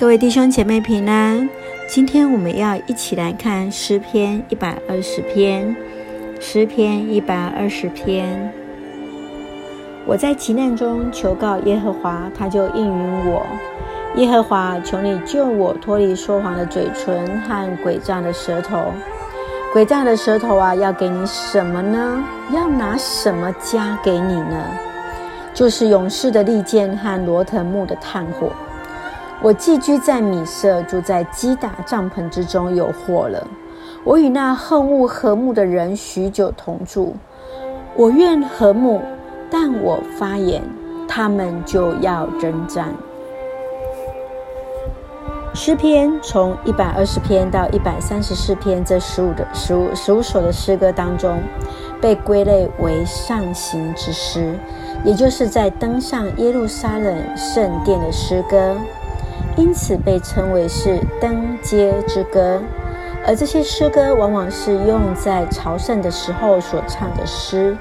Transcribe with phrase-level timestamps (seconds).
[0.00, 1.46] 各位弟兄姐妹平安，
[1.86, 5.76] 今天我们要一起来看诗篇一百二十篇。
[6.40, 8.50] 诗篇一百二十篇，
[10.06, 13.44] 我在急难中求告耶和华，他就应允我。
[14.16, 18.94] 耶和华，求你救我脱离说谎的嘴唇和诡诈的舌头。
[19.74, 22.24] 诡诈的舌头啊，要给你什么呢？
[22.54, 24.64] 要拿什么加给你呢？
[25.52, 28.50] 就是勇士的利剑和罗藤木的炭火。
[29.42, 33.46] 我寄居在米舍，住在基打帐篷之中，有祸了。
[34.04, 37.16] 我与那恨恶和睦的人许久同住。
[37.96, 39.00] 我愿和睦，
[39.50, 40.62] 但我发言，
[41.08, 42.94] 他们就要征战。
[45.54, 51.38] 诗篇从一百二十篇到一百三十四篇这十五的十五十五首的诗歌当中，
[52.00, 54.54] 被归类为上行之诗，
[55.02, 58.76] 也就是在登上耶路撒冷圣殿的诗歌。
[59.56, 62.60] 因此被称为是登阶之歌，
[63.26, 67.76] 而这些诗歌往往是用在朝圣的时候所唱的诗。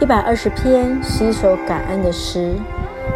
[0.00, 2.54] 一百二十篇是一首感恩的诗，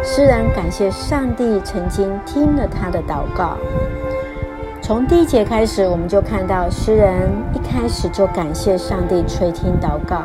[0.03, 3.57] 诗人感谢上帝曾经听了他的祷告。
[4.81, 10.23] 从第一节开始，我们就看到诗人一开始就感谢上帝垂听祷告。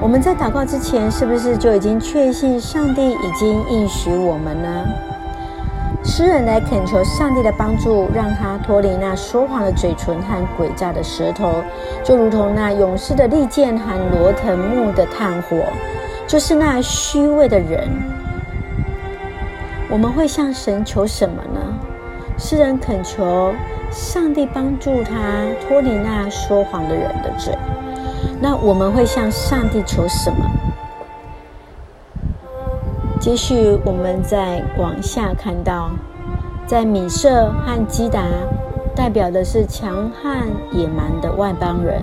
[0.00, 4.84] 我们在祷告之前，是不是就已经确信上帝已经应许我们呢？
[6.08, 11.62] 诗人来恳求上帝的帮助，让他脱离那说谎的嘴唇和诡诈的舌头，
[12.02, 15.62] 就如同那勇士的利剑和罗藤木的炭火，
[16.26, 17.86] 就是那虚伪的人。
[19.90, 21.60] 我们会向神求什么呢？
[22.38, 23.52] 诗人恳求
[23.90, 25.12] 上帝帮助他
[25.60, 27.54] 脱离那说谎的人的嘴。
[28.40, 30.50] 那我们会向上帝求什么？
[33.20, 35.90] 接续，我们再往下看到，
[36.68, 38.22] 在米舍和基达，
[38.94, 42.00] 代表的是强悍野蛮的外邦人。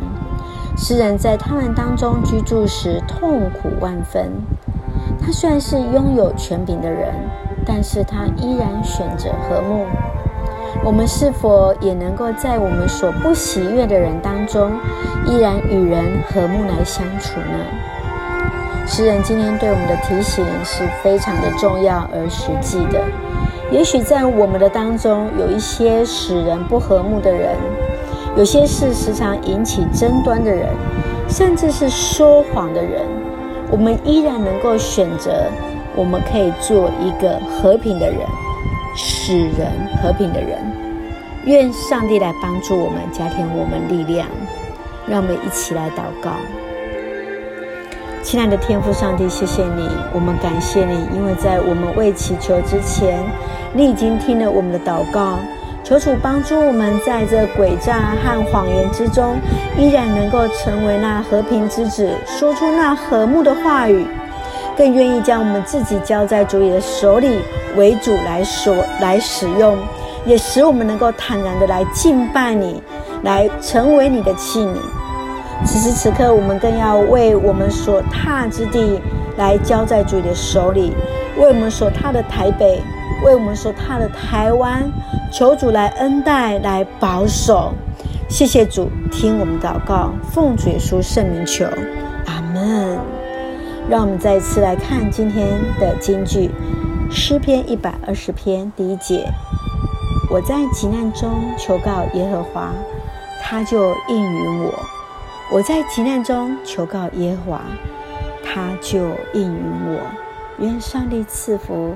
[0.78, 4.30] 诗人在他们当中居住时，痛苦万分。
[5.22, 7.14] 他虽然是拥有权柄的人，
[7.66, 9.86] 但是他依然选择和睦。
[10.84, 14.70] 我们是否也能够在我们所不喜悦的人当中，
[15.26, 17.58] 依然与人和睦来相处呢？
[18.88, 23.04] 诗人今天对我们的提醒是非常的重要而实际的。
[23.72, 27.56] 也许在我们的当中，有一些使人不和睦的人，
[28.38, 30.70] 有些是时常引起争端的人，
[31.28, 33.02] 甚至是说谎的人，
[33.72, 35.46] 我们依然能够选择，
[35.96, 38.20] 我们可以做一个和平的人，
[38.96, 39.68] 使人
[40.02, 40.60] 和平的人。
[41.46, 44.28] 愿上帝来帮助我们，加添我们力量。
[45.08, 46.32] 让我们一起来祷告。
[48.26, 53.24] 亲爱的天父上帝，谢谢你，我们感谢你，因为在我们未祈求之前，
[53.72, 55.38] 你已经听了我们的祷告。
[55.84, 59.36] 求主帮助我们，在这诡诈和谎言之中，
[59.78, 64.08] 依然能够成为那和平之子，说出那和睦的话语，
[64.76, 67.40] 更愿意将我们自己交在主你的手里，
[67.78, 69.78] 为主来所来使用，
[70.26, 72.82] 也使我们能够坦然的来敬拜你，
[73.22, 74.78] 来成为你的器皿。
[75.64, 79.00] 此时此刻，我们更要为我们所踏之地
[79.38, 80.94] 来交在主的手里，
[81.38, 82.82] 为我们所踏的台北，
[83.24, 84.84] 为我们所踏的台湾，
[85.32, 87.74] 求主来恩待，来保守。
[88.28, 91.66] 谢谢主，听我们祷告，奉主耶稣圣名求，
[92.26, 93.00] 阿门。
[93.88, 95.48] 让我们再次来看今天
[95.80, 96.52] 的金句，
[97.10, 99.28] 诗篇一百二十篇第一节：
[100.30, 102.74] 我在急难中求告耶和华，
[103.42, 104.74] 他就应允我。
[105.52, 107.62] 我在急难中求告耶和华，
[108.44, 108.98] 他就
[109.34, 110.00] 应允我。
[110.60, 111.96] 愿上帝赐福，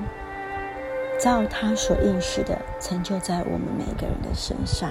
[1.18, 4.90] 照他所应许的成就在我们每个人的身上。